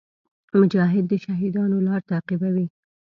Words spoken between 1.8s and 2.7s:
لار تعقیبوي.